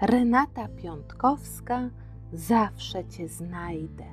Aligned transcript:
Renata 0.00 0.68
Piątkowska, 0.68 1.80
zawsze 2.32 3.04
cię 3.04 3.28
znajdę. 3.28 4.04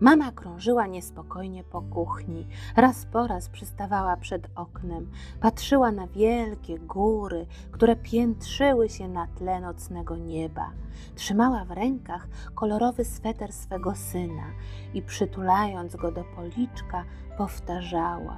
Mama 0.00 0.32
krążyła 0.32 0.86
niespokojnie 0.86 1.64
po 1.64 1.82
kuchni. 1.82 2.46
Raz 2.76 3.06
po 3.06 3.26
raz 3.26 3.48
przystawała 3.48 4.16
przed 4.16 4.48
oknem, 4.54 5.10
patrzyła 5.40 5.92
na 5.92 6.06
wielkie 6.06 6.78
góry, 6.78 7.46
które 7.70 7.96
piętrzyły 7.96 8.88
się 8.88 9.08
na 9.08 9.26
tle 9.26 9.60
nocnego 9.60 10.16
nieba. 10.16 10.70
Trzymała 11.14 11.64
w 11.64 11.70
rękach 11.70 12.28
kolorowy 12.54 13.04
sweter 13.04 13.52
swego 13.52 13.94
syna 13.94 14.46
i 14.94 15.02
przytulając 15.02 15.96
go 15.96 16.12
do 16.12 16.24
policzka, 16.24 17.04
powtarzała: 17.38 18.36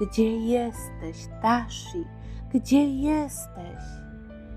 Gdzie 0.00 0.36
jesteś, 0.36 1.26
Tashi? 1.42 2.04
Gdzie 2.54 2.84
jesteś? 2.88 3.82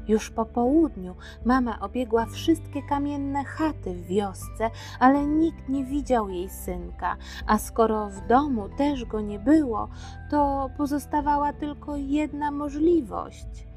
Już 0.08 0.30
po 0.30 0.46
południu 0.46 1.16
mama 1.46 1.80
obiegła 1.80 2.26
wszystkie 2.26 2.82
kamienne 2.90 3.44
chaty 3.44 3.94
w 3.94 4.08
wiosce, 4.08 4.70
ale 5.00 5.26
nikt 5.26 5.70
nie 5.70 5.86
widział 5.86 6.30
jej 6.30 6.50
synka, 6.50 7.18
a 7.48 7.58
skoro 7.58 8.10
w 8.10 8.28
domu 8.28 8.70
też 8.78 9.06
go 9.06 9.22
nie 9.22 9.40
było, 9.40 9.90
to 10.30 10.70
pozostawała 10.78 11.54
tylko 11.54 11.96
jedna 11.96 12.52
możliwość. 12.52 13.68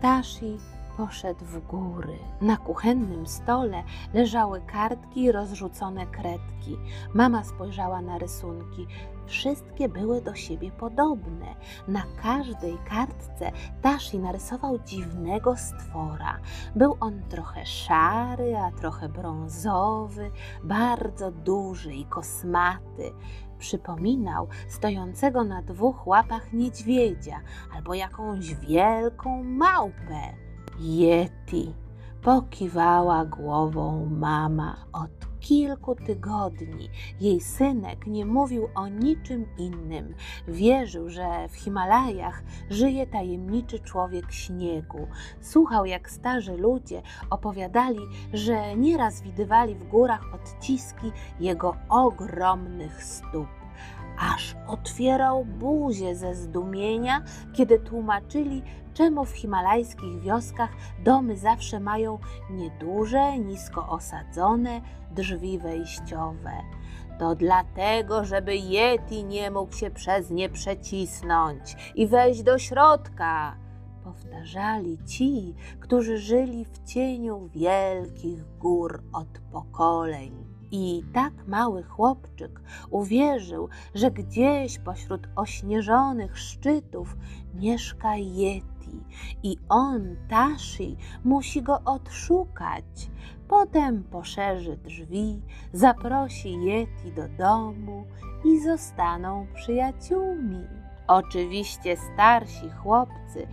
Tashi 0.00 0.58
poszedł 0.96 1.44
w 1.44 1.66
góry. 1.66 2.18
Na 2.40 2.56
kuchennym 2.56 3.26
stole 3.26 3.82
leżały 4.14 4.60
kartki 4.60 5.22
i 5.22 5.32
rozrzucone 5.32 6.06
kredki. 6.06 6.76
Mama 7.14 7.44
spojrzała 7.44 8.00
na 8.00 8.18
rysunki. 8.18 8.86
Wszystkie 9.28 9.88
były 9.88 10.22
do 10.22 10.34
siebie 10.34 10.70
podobne. 10.70 11.54
Na 11.88 12.02
każdej 12.22 12.78
kartce 12.90 13.52
Tashi 13.82 14.18
narysował 14.18 14.78
dziwnego 14.78 15.56
stwora. 15.56 16.38
Był 16.76 16.96
on 17.00 17.22
trochę 17.28 17.66
szary, 17.66 18.56
a 18.56 18.70
trochę 18.70 19.08
brązowy, 19.08 20.30
bardzo 20.64 21.30
duży 21.30 21.94
i 21.94 22.04
kosmaty. 22.04 23.12
Przypominał 23.58 24.48
stojącego 24.68 25.44
na 25.44 25.62
dwóch 25.62 26.06
łapach 26.06 26.52
niedźwiedzia 26.52 27.40
albo 27.74 27.94
jakąś 27.94 28.54
wielką 28.54 29.44
małpę. 29.44 30.34
Yeti. 30.80 31.74
Pokiwała 32.22 33.24
głową 33.24 34.08
mama. 34.10 34.76
Od 34.92 35.27
kilku 35.48 35.94
tygodni 35.94 36.90
jej 37.20 37.40
synek 37.40 38.06
nie 38.06 38.26
mówił 38.26 38.68
o 38.74 38.88
niczym 38.88 39.46
innym. 39.58 40.14
Wierzył, 40.48 41.08
że 41.08 41.48
w 41.48 41.56
Himalajach 41.56 42.42
żyje 42.70 43.06
tajemniczy 43.06 43.80
człowiek 43.80 44.32
śniegu. 44.32 45.06
Słuchał, 45.40 45.86
jak 45.86 46.10
starzy 46.10 46.56
ludzie 46.56 47.02
opowiadali, 47.30 48.00
że 48.32 48.76
nieraz 48.76 49.22
widywali 49.22 49.74
w 49.74 49.88
górach 49.88 50.34
odciski 50.34 51.12
jego 51.40 51.76
ogromnych 51.88 53.04
stóp 53.04 53.57
aż 54.20 54.56
otwierał 54.66 55.44
buzię 55.44 56.16
ze 56.16 56.34
zdumienia, 56.34 57.22
kiedy 57.52 57.78
tłumaczyli, 57.78 58.62
czemu 58.94 59.24
w 59.24 59.30
himalajskich 59.30 60.20
wioskach 60.20 60.70
domy 61.04 61.36
zawsze 61.36 61.80
mają 61.80 62.18
nieduże, 62.50 63.38
nisko 63.38 63.88
osadzone 63.88 64.80
drzwi 65.10 65.58
wejściowe. 65.58 66.52
To 67.18 67.34
dlatego, 67.34 68.24
żeby 68.24 68.56
Yeti 68.56 69.24
nie 69.24 69.50
mógł 69.50 69.72
się 69.72 69.90
przez 69.90 70.30
nie 70.30 70.48
przecisnąć 70.48 71.92
i 71.94 72.06
wejść 72.06 72.42
do 72.42 72.58
środka. 72.58 73.56
Powtarzali 74.04 74.98
ci, 75.04 75.54
którzy 75.80 76.18
żyli 76.18 76.64
w 76.64 76.84
cieniu 76.84 77.48
wielkich 77.48 78.58
gór 78.58 79.02
od 79.12 79.28
pokoleń. 79.52 80.47
I 80.70 81.02
tak 81.12 81.32
mały 81.46 81.82
chłopczyk 81.82 82.60
uwierzył, 82.90 83.68
że 83.94 84.10
gdzieś 84.10 84.78
pośród 84.78 85.28
ośnieżonych 85.36 86.38
szczytów 86.38 87.16
mieszka 87.54 88.16
Yeti 88.16 89.04
i 89.42 89.56
on, 89.68 90.16
Tashi, 90.28 90.96
musi 91.24 91.62
go 91.62 91.80
odszukać. 91.84 93.10
Potem 93.48 94.04
poszerzy 94.04 94.76
drzwi, 94.76 95.42
zaprosi 95.72 96.52
Yeti 96.64 97.12
do 97.12 97.28
domu 97.28 98.04
i 98.44 98.60
zostaną 98.60 99.46
przyjaciółmi. 99.54 100.64
Oczywiście 101.06 101.96
starsi 101.96 102.70
chłopcy 102.70 103.46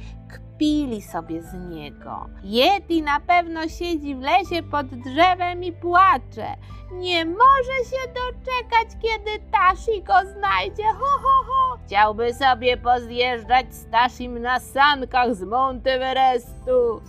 kpili 0.56 1.02
sobie 1.02 1.42
z 1.42 1.54
niego. 1.54 2.30
Yeti 2.44 3.02
na 3.02 3.20
pewno 3.20 3.68
siedzi 3.68 4.16
w 4.16 4.22
lesie 4.22 4.64
pod 4.72 4.88
drzewem 4.88 5.64
i 5.64 5.72
płacze. 5.72 6.56
Nie 6.92 7.26
może 7.26 7.78
się 7.90 8.14
doczekać, 8.14 8.88
kiedy 9.02 9.52
Tashi 9.52 10.04
go 10.04 10.14
znajdzie. 10.38 10.84
Ho, 10.84 11.20
ho, 11.22 11.44
ho. 11.48 11.78
Chciałby 11.86 12.34
sobie 12.34 12.78
pozjeżdżać 12.78 13.76
z 13.76 13.90
Tashim 13.90 14.40
na 14.40 14.60
sankach 14.60 15.36
z 15.36 15.44
Monteverestu. 15.44 17.02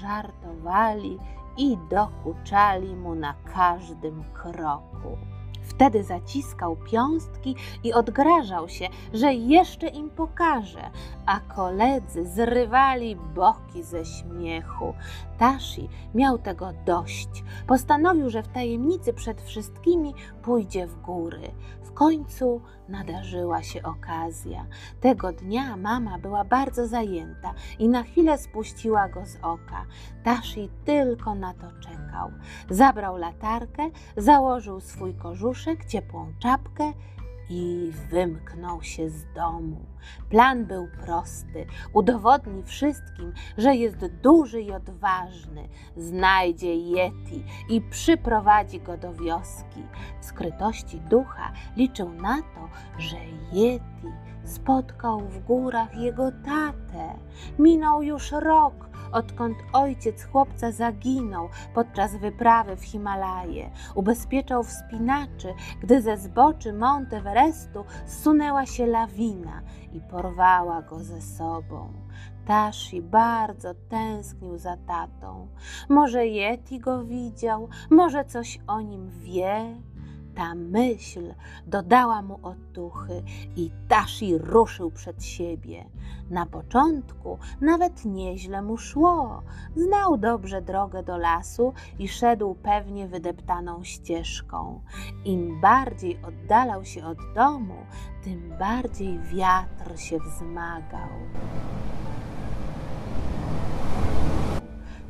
Żartowali 0.00 1.18
i 1.58 1.76
dokuczali 1.90 2.96
mu 2.96 3.14
na 3.14 3.34
każdym 3.54 4.24
kroku. 4.34 5.18
Wtedy 5.64 6.04
zaciskał 6.04 6.76
piąstki 6.76 7.56
i 7.84 7.92
odgrażał 7.92 8.68
się, 8.68 8.88
że 9.12 9.34
jeszcze 9.34 9.86
im 9.86 10.10
pokaże, 10.10 10.90
a 11.26 11.40
koledzy 11.40 12.26
zrywali 12.26 13.16
boki 13.16 13.82
ze 13.82 14.04
śmiechu. 14.04 14.94
Tashi 15.38 15.88
miał 16.14 16.38
tego 16.38 16.72
dość. 16.86 17.44
Postanowił, 17.66 18.30
że 18.30 18.42
w 18.42 18.48
tajemnicy 18.48 19.12
przed 19.12 19.42
wszystkimi 19.42 20.14
pójdzie 20.42 20.86
w 20.86 21.00
góry. 21.00 21.50
W 21.82 21.92
końcu 21.92 22.60
nadarzyła 22.88 23.62
się 23.62 23.82
okazja. 23.82 24.66
Tego 25.00 25.32
dnia 25.32 25.76
mama 25.76 26.18
była 26.18 26.44
bardzo 26.44 26.86
zajęta 26.86 27.54
i 27.78 27.88
na 27.88 28.02
chwilę 28.02 28.38
spuściła 28.38 29.08
go 29.08 29.26
z 29.26 29.36
oka. 29.42 29.86
Tashi 30.24 30.68
tylko 30.84 31.34
na 31.34 31.54
to 31.54 31.66
czekał. 31.80 32.30
Zabrał 32.70 33.16
latarkę, 33.16 33.90
założył 34.16 34.80
swój 34.80 35.14
kożuszek, 35.14 35.84
ciepłą 35.84 36.32
czapkę 36.38 36.92
i 37.50 37.92
wymknął 38.10 38.82
się 38.82 39.10
z 39.10 39.32
domu. 39.34 39.86
Plan 40.30 40.64
był 40.66 40.88
prosty. 41.04 41.66
Udowodni 41.92 42.62
wszystkim, 42.62 43.32
że 43.58 43.76
jest 43.76 44.06
duży 44.06 44.60
i 44.60 44.72
odważny. 44.72 45.68
Znajdzie 45.96 46.74
Yeti 46.76 47.44
i 47.68 47.80
przyprowadzi 47.80 48.80
go 48.80 48.96
do 48.96 49.14
wioski. 49.14 49.82
W 50.20 50.24
skrytości 50.24 51.00
ducha 51.00 51.52
liczył 51.76 52.12
na 52.12 52.42
to, 52.42 52.68
że 52.98 53.16
Yeti 53.52 54.08
spotkał 54.44 55.20
w 55.20 55.44
górach 55.44 55.96
jego 55.96 56.32
tatę. 56.32 57.18
Minął 57.58 58.02
już 58.02 58.32
rok, 58.32 58.88
odkąd 59.12 59.56
ojciec 59.72 60.24
chłopca 60.24 60.72
zaginął 60.72 61.48
podczas 61.74 62.16
wyprawy 62.16 62.76
w 62.76 62.84
Himalaje. 62.84 63.70
Ubezpieczał 63.94 64.62
wspinaczy, 64.62 65.54
gdy 65.82 66.02
ze 66.02 66.16
zboczy 66.16 66.72
Monteverestu 66.72 67.84
zsunęła 68.06 68.66
się 68.66 68.86
lawina 68.86 69.62
i 69.92 70.00
porwała 70.00 70.82
go 70.82 70.98
ze 70.98 71.22
sobą. 71.22 71.92
Tashi 72.46 73.02
bardzo 73.02 73.74
tęsknił 73.74 74.58
za 74.58 74.76
tatą. 74.76 75.48
Może 75.88 76.26
Yeti 76.26 76.78
go 76.80 77.04
widział, 77.04 77.68
może 77.90 78.24
coś 78.24 78.60
o 78.66 78.80
nim 78.80 79.10
wie. 79.10 79.76
Ta 80.34 80.54
myśl 80.54 81.34
dodała 81.66 82.22
mu 82.22 82.38
otuchy 82.42 83.22
i 83.56 83.70
Tashi 83.88 84.38
ruszył 84.38 84.90
przed 84.90 85.24
siebie. 85.24 85.84
Na 86.30 86.46
początku 86.46 87.38
nawet 87.60 88.04
nieźle 88.04 88.62
mu 88.62 88.76
szło. 88.76 89.42
Znał 89.76 90.16
dobrze 90.16 90.62
drogę 90.62 91.02
do 91.02 91.18
lasu 91.18 91.72
i 91.98 92.08
szedł 92.08 92.54
pewnie 92.54 93.08
wydeptaną 93.08 93.84
ścieżką. 93.84 94.80
Im 95.24 95.60
bardziej 95.60 96.18
oddalał 96.28 96.84
się 96.84 97.04
od 97.04 97.18
domu, 97.34 97.76
tym 98.24 98.52
bardziej 98.58 99.18
wiatr 99.18 99.98
się 99.98 100.18
wzmagał. 100.18 101.08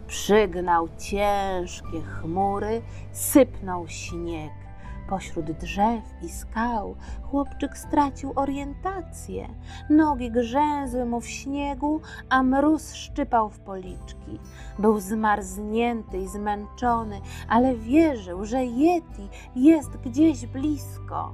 Przygnał 0.07 0.89
ciężkie 0.99 2.03
chmury, 2.03 2.83
sypnął 3.13 3.89
śnieg. 3.89 4.64
Pośród 5.09 5.51
drzew 5.53 6.03
i 6.23 6.29
skał 6.29 6.97
chłopczyk 7.23 7.79
stracił 7.79 8.33
orientację. 8.37 9.49
Nogi 9.91 10.31
grzęzły 10.31 11.05
mu 11.05 11.21
w 11.21 11.29
śniegu, 11.29 12.01
a 12.29 12.43
mróz 12.43 12.95
szczypał 12.95 13.51
w 13.51 13.61
policzki. 13.61 14.39
Był 14.79 15.01
zmarznięty 15.01 16.19
i 16.19 16.29
zmęczony, 16.29 17.21
ale 17.49 17.77
wierzył, 17.77 18.45
że 18.45 18.65
Yeti 18.65 19.29
jest 19.57 19.97
gdzieś 19.97 20.47
blisko. 20.47 21.33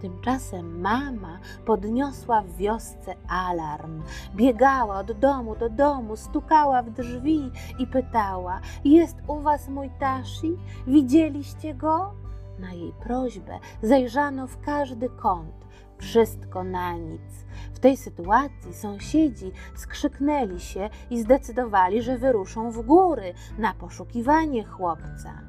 Tymczasem 0.00 0.80
mama 0.80 1.38
podniosła 1.66 2.42
w 2.42 2.56
wiosce 2.56 3.14
alarm. 3.28 4.02
Biegała 4.34 4.98
od 4.98 5.12
domu 5.12 5.56
do 5.56 5.70
domu, 5.70 6.16
stukała 6.16 6.82
w 6.82 6.90
drzwi 6.90 7.50
i 7.78 7.86
pytała: 7.86 8.60
Jest 8.84 9.16
u 9.26 9.40
was 9.40 9.68
mój 9.68 9.90
Tashi? 10.00 10.56
Widzieliście 10.86 11.74
go? 11.74 12.12
Na 12.60 12.72
jej 12.72 12.92
prośbę 12.92 13.58
zajrzano 13.82 14.46
w 14.46 14.60
każdy 14.60 15.08
kąt. 15.08 15.66
Wszystko 15.98 16.64
na 16.64 16.92
nic. 16.92 17.44
W 17.74 17.78
tej 17.78 17.96
sytuacji 17.96 18.74
sąsiedzi 18.74 19.52
skrzyknęli 19.74 20.60
się 20.60 20.90
i 21.10 21.20
zdecydowali, 21.20 22.02
że 22.02 22.18
wyruszą 22.18 22.70
w 22.70 22.80
góry 22.82 23.34
na 23.58 23.74
poszukiwanie 23.74 24.64
chłopca. 24.64 25.42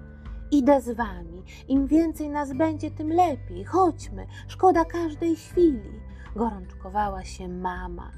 Idę 0.52 0.81
z 0.81 0.98
wami. 0.98 1.44
Im 1.68 1.88
więcej 1.88 2.30
nas 2.30 2.54
będzie, 2.54 2.92
tym 2.92 3.10
lepiej. 3.10 3.66
Chodźmy, 3.66 4.28
szkoda 4.48 4.86
każdej 4.86 5.36
chwili. 5.36 6.02
Gorączkowała 6.36 7.24
się 7.24 7.48
mama. 7.48 8.12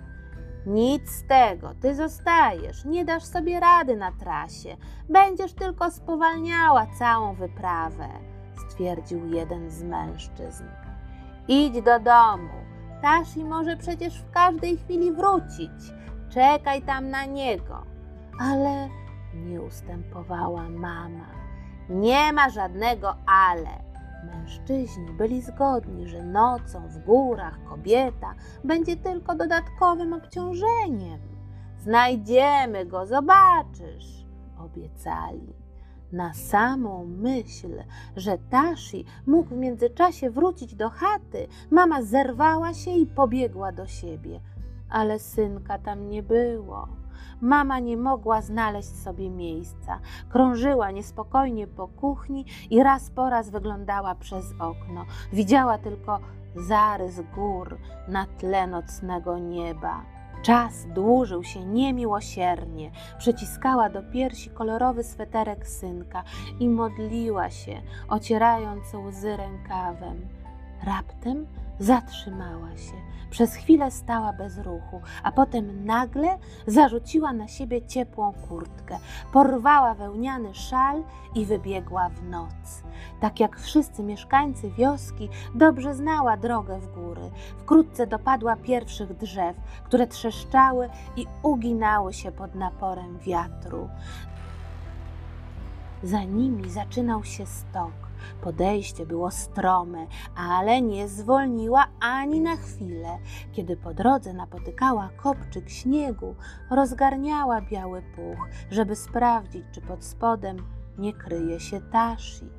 Nic 0.65 1.11
z 1.11 1.27
tego, 1.27 1.73
ty 1.81 1.95
zostajesz, 1.95 2.85
nie 2.85 3.05
dasz 3.05 3.23
sobie 3.23 3.59
rady 3.59 3.95
na 3.95 4.11
trasie. 4.11 4.77
Będziesz 5.09 5.53
tylko 5.53 5.91
spowalniała 5.91 6.87
całą 6.99 7.33
wyprawę, 7.33 8.09
stwierdził 8.73 9.27
jeden 9.27 9.71
z 9.71 9.83
mężczyzn. 9.83 10.63
Idź 11.47 11.81
do 11.81 11.99
domu. 11.99 12.53
Tashi 13.01 13.43
może 13.45 13.77
przecież 13.77 14.21
w 14.21 14.31
każdej 14.31 14.77
chwili 14.77 15.11
wrócić. 15.11 15.93
Czekaj 16.29 16.81
tam 16.81 17.09
na 17.09 17.25
niego. 17.25 17.83
Ale 18.39 18.89
nie 19.33 19.61
ustępowała 19.61 20.69
mama. 20.69 21.25
Nie 21.89 22.33
ma 22.33 22.49
żadnego 22.49 23.15
ale. 23.25 23.83
Mężczyźni 24.25 25.11
byli 25.11 25.41
zgodni, 25.41 26.07
że 26.07 26.23
nocą 26.23 26.87
w 26.87 27.05
górach 27.05 27.63
kobieta 27.63 28.33
będzie 28.63 28.97
tylko 28.97 29.35
dodatkowym 29.35 30.13
obciążeniem. 30.13 31.19
Znajdziemy 31.77 32.85
go, 32.85 33.05
zobaczysz, 33.05 34.25
obiecali. 34.59 35.62
Na 36.13 36.33
samą 36.33 37.05
myśl, 37.05 37.83
że 38.15 38.37
Tashi 38.37 39.05
mógł 39.27 39.49
w 39.49 39.57
międzyczasie 39.57 40.29
wrócić 40.29 40.75
do 40.75 40.89
chaty, 40.89 41.47
mama 41.71 42.01
zerwała 42.01 42.73
się 42.73 42.91
i 42.91 43.05
pobiegła 43.05 43.71
do 43.71 43.87
siebie. 43.87 44.39
Ale 44.89 45.19
synka 45.19 45.77
tam 45.77 46.09
nie 46.09 46.23
było. 46.23 46.87
Mama 47.41 47.79
nie 47.79 47.97
mogła 47.97 48.41
znaleźć 48.41 48.95
sobie 48.95 49.29
miejsca. 49.29 49.99
Krążyła 50.29 50.91
niespokojnie 50.91 51.67
po 51.67 51.87
kuchni 51.87 52.45
i 52.69 52.83
raz 52.83 53.09
po 53.09 53.29
raz 53.29 53.49
wyglądała 53.49 54.15
przez 54.15 54.45
okno. 54.59 55.05
Widziała 55.33 55.77
tylko 55.77 56.19
zarys 56.55 57.21
gór 57.35 57.77
na 58.07 58.25
tle 58.25 58.67
nocnego 58.67 59.37
nieba. 59.37 60.12
Czas 60.43 60.85
dłużył 60.85 61.43
się 61.43 61.65
niemiłosiernie. 61.65 62.91
Przyciskała 63.17 63.89
do 63.89 64.03
piersi 64.03 64.49
kolorowy 64.49 65.03
sweterek 65.03 65.67
synka 65.67 66.23
i 66.59 66.69
modliła 66.69 67.49
się, 67.49 67.81
ocierając 68.09 68.93
łzy 68.93 69.37
rękawem. 69.37 70.27
Raptem 70.83 71.47
zatrzymała 71.79 72.77
się. 72.77 73.13
Przez 73.29 73.55
chwilę 73.55 73.91
stała 73.91 74.33
bez 74.33 74.57
ruchu, 74.57 75.01
a 75.23 75.31
potem 75.31 75.85
nagle 75.85 76.37
zarzuciła 76.67 77.33
na 77.33 77.47
siebie 77.47 77.81
ciepłą 77.81 78.33
kurtkę, 78.49 78.97
porwała 79.31 79.93
wełniany 79.93 80.53
szal 80.53 81.03
i 81.35 81.45
wybiegła 81.45 82.09
w 82.09 82.23
noc. 82.23 82.83
Tak 83.19 83.39
jak 83.39 83.59
wszyscy 83.59 84.03
mieszkańcy 84.03 84.69
wioski, 84.69 85.29
dobrze 85.55 85.95
znała 85.95 86.37
drogę 86.37 86.79
w 86.79 86.93
góry. 86.93 87.31
Wkrótce 87.57 88.07
dopadła 88.07 88.55
pierwszych 88.55 89.17
drzew, 89.17 89.57
które 89.83 90.07
trzeszczały 90.07 90.89
i 91.15 91.25
uginały 91.43 92.13
się 92.13 92.31
pod 92.31 92.55
naporem 92.55 93.19
wiatru. 93.19 93.89
Za 96.03 96.23
nimi 96.23 96.69
zaczynał 96.69 97.23
się 97.23 97.45
stok. 97.45 97.93
Podejście 98.41 99.05
było 99.05 99.31
strome, 99.31 100.07
ale 100.35 100.81
nie 100.81 101.07
zwolniła 101.07 101.87
ani 101.99 102.41
na 102.41 102.55
chwilę. 102.55 103.17
Kiedy 103.51 103.77
po 103.77 103.93
drodze 103.93 104.33
napotykała 104.33 105.09
kopczyk 105.17 105.69
śniegu, 105.69 106.35
rozgarniała 106.71 107.61
biały 107.61 108.01
puch, 108.01 108.47
żeby 108.71 108.95
sprawdzić, 108.95 109.63
czy 109.71 109.81
pod 109.81 110.03
spodem 110.03 110.57
nie 110.97 111.13
kryje 111.13 111.59
się 111.59 111.81
Tashi. 111.81 112.49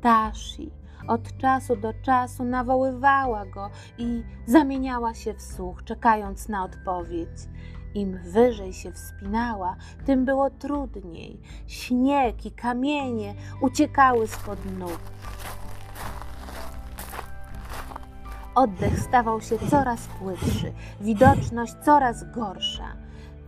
Tashi 0.00 0.70
od 1.08 1.36
czasu 1.36 1.76
do 1.76 1.92
czasu 2.02 2.44
nawoływała 2.44 3.46
go 3.46 3.70
i 3.98 4.22
zamieniała 4.46 5.14
się 5.14 5.34
w 5.34 5.42
słuch, 5.42 5.84
czekając 5.84 6.48
na 6.48 6.64
odpowiedź. 6.64 7.48
Im 7.94 8.18
wyżej 8.18 8.72
się 8.72 8.92
wspinała, 8.92 9.76
tym 10.06 10.24
było 10.24 10.50
trudniej. 10.50 11.40
Śnieg 11.66 12.46
i 12.46 12.50
kamienie 12.50 13.34
uciekały 13.60 14.26
spod 14.26 14.58
nóg. 14.78 15.00
Oddech 18.54 19.00
stawał 19.00 19.40
się 19.40 19.58
coraz 19.70 20.06
płytszy, 20.06 20.72
widoczność 21.00 21.74
coraz 21.84 22.30
gorsza. 22.32 22.96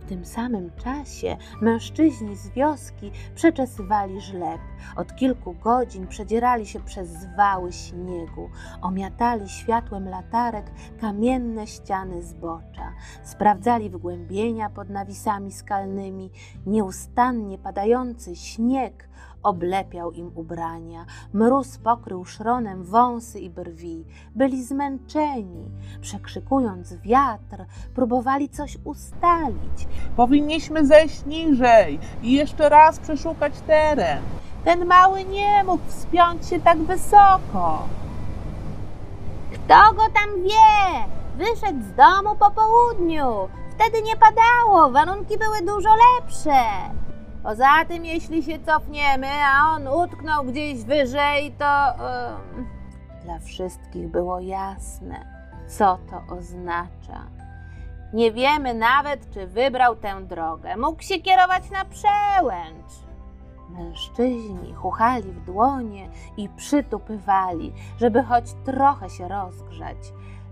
W 0.05 0.09
tym 0.09 0.25
samym 0.25 0.71
czasie 0.83 1.37
mężczyźni 1.61 2.35
z 2.35 2.49
wioski 2.49 3.11
przeczesywali 3.35 4.21
żleb. 4.21 4.61
Od 4.95 5.15
kilku 5.15 5.53
godzin 5.53 6.07
przedzierali 6.07 6.65
się 6.65 6.79
przez 6.79 7.09
zwały 7.09 7.73
śniegu, 7.73 8.49
omiatali 8.81 9.49
światłem 9.49 10.09
latarek 10.09 10.71
kamienne 11.01 11.67
ściany 11.67 12.23
zbocza, 12.23 12.93
sprawdzali 13.23 13.89
wgłębienia 13.89 14.69
pod 14.69 14.89
nawisami 14.89 15.51
skalnymi, 15.51 16.31
nieustannie 16.65 17.57
padający 17.57 18.35
śnieg 18.35 19.09
oblepiał 19.43 20.11
im 20.11 20.31
ubrania, 20.35 21.05
mróz 21.33 21.77
pokrył 21.77 22.25
szronem 22.25 22.83
wąsy 22.83 23.39
i 23.39 23.49
brwi. 23.49 24.05
Byli 24.35 24.63
zmęczeni, 24.63 25.71
przekrzykując 26.01 26.93
wiatr, 26.93 27.65
próbowali 27.95 28.49
coś 28.49 28.77
ustalić. 28.83 29.87
Powinniśmy 30.15 30.85
zejść 30.85 31.25
niżej 31.25 31.99
i 32.23 32.31
jeszcze 32.33 32.69
raz 32.69 32.99
przeszukać 32.99 33.53
teren. 33.67 34.23
Ten 34.63 34.85
mały 34.85 35.25
nie 35.25 35.63
mógł 35.63 35.83
wspiąć 35.87 36.47
się 36.47 36.59
tak 36.59 36.77
wysoko. 36.77 37.83
Kto 39.53 39.93
go 39.93 40.03
tam 40.13 40.43
wie? 40.43 41.13
Wyszedł 41.37 41.81
z 41.81 41.95
domu 41.95 42.35
po 42.39 42.51
południu. 42.51 43.49
Wtedy 43.71 44.01
nie 44.01 44.15
padało, 44.15 44.91
warunki 44.91 45.37
były 45.37 45.61
dużo 45.61 45.89
lepsze. 45.89 46.59
Poza 47.43 47.85
tym, 47.87 48.05
jeśli 48.05 48.43
się 48.43 48.59
cofniemy, 48.59 49.27
a 49.27 49.75
on 49.75 49.87
utknął 49.87 50.43
gdzieś 50.43 50.83
wyżej, 50.83 51.51
to. 51.51 51.93
Dla 53.23 53.39
wszystkich 53.39 54.07
było 54.07 54.39
jasne, 54.39 55.25
co 55.67 55.97
to 56.09 56.35
oznacza. 56.35 57.27
Nie 58.13 58.31
wiemy 58.31 58.73
nawet, 58.73 59.31
czy 59.31 59.47
wybrał 59.47 59.95
tę 59.95 60.21
drogę. 60.21 60.77
Mógł 60.77 61.01
się 61.01 61.19
kierować 61.19 61.63
na 61.69 61.85
przełęcz. 61.85 62.91
Mężczyźni 63.69 64.73
chuchali 64.73 65.31
w 65.31 65.45
dłonie 65.45 66.09
i 66.37 66.49
przytupywali, 66.49 67.73
żeby 67.97 68.23
choć 68.23 68.45
trochę 68.65 69.09
się 69.09 69.27
rozgrzać. 69.27 69.97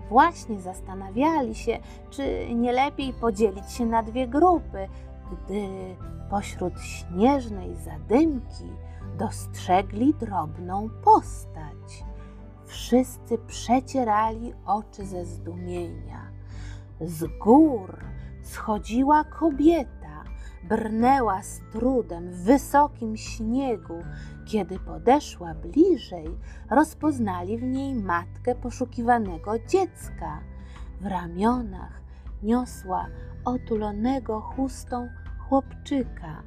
Właśnie 0.10 0.60
zastanawiali 0.62 1.55
się, 1.55 1.79
czy 2.10 2.55
nie 2.55 2.71
lepiej 2.71 3.13
podzielić 3.13 3.71
się 3.71 3.86
na 3.86 4.03
dwie 4.03 4.27
grupy, 4.27 4.88
gdy 5.31 5.95
pośród 6.29 6.81
śnieżnej 6.81 7.75
zadymki 7.75 8.71
dostrzegli 9.17 10.13
drobną 10.13 10.89
postać. 11.03 12.05
Wszyscy 12.65 13.38
przecierali 13.38 14.53
oczy 14.65 15.05
ze 15.05 15.25
zdumienia. 15.25 16.31
Z 17.01 17.38
gór 17.43 17.97
schodziła 18.41 19.23
kobieta, 19.23 20.23
brnęła 20.63 21.43
z 21.43 21.61
trudem 21.71 22.31
w 22.31 22.43
wysokim 22.43 23.17
śniegu. 23.17 24.03
Kiedy 24.45 24.79
podeszła 24.79 25.53
bliżej, 25.53 26.38
rozpoznali 26.69 27.57
w 27.57 27.63
niej 27.63 27.95
matkę 27.95 28.55
poszukiwanego 28.55 29.59
dziecka. 29.59 30.39
W 31.01 31.05
ramionach 31.05 32.01
niosła 32.43 33.05
otulonego 33.45 34.41
chustą 34.41 35.09
chłopczyka. 35.51 36.43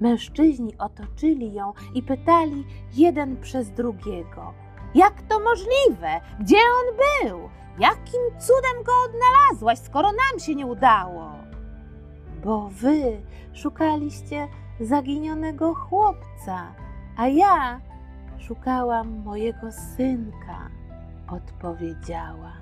Mężczyźni 0.00 0.78
otoczyli 0.78 1.54
ją 1.54 1.72
i 1.94 2.02
pytali 2.02 2.64
jeden 2.94 3.36
przez 3.36 3.70
drugiego: 3.70 4.54
Jak 4.94 5.22
to 5.22 5.40
możliwe? 5.40 6.20
Gdzie 6.40 6.56
on 6.56 6.96
był? 6.96 7.38
Jakim 7.78 8.20
cudem 8.38 8.84
go 8.84 8.92
odnalazłaś, 9.08 9.78
skoro 9.78 10.08
nam 10.08 10.40
się 10.40 10.54
nie 10.54 10.66
udało? 10.66 11.30
Bo 12.44 12.68
wy 12.68 13.22
szukaliście 13.52 14.48
zaginionego 14.80 15.74
chłopca, 15.74 16.74
a 17.16 17.28
ja 17.28 17.80
szukałam 18.38 19.22
mojego 19.24 19.72
synka. 19.72 20.70
odpowiedziała. 21.28 22.52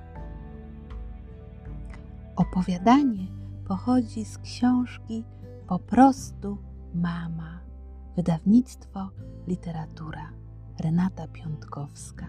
Opowiadanie 2.37 3.27
pochodzi 3.69 4.25
z 4.25 4.39
książki 4.39 5.25
Po 5.69 5.79
prostu 5.79 6.59
Mama. 6.95 7.61
Wydawnictwo 8.17 9.11
Literatura. 9.47 10.33
Renata 10.81 11.29
Piątkowska. 11.29 12.27